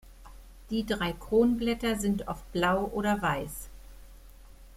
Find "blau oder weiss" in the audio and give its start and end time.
2.51-3.69